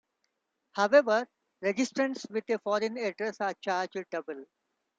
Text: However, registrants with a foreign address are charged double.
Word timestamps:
However, 0.71 1.27
registrants 1.63 2.27
with 2.31 2.49
a 2.49 2.57
foreign 2.57 2.97
address 2.97 3.39
are 3.39 3.53
charged 3.63 4.07
double. 4.09 4.45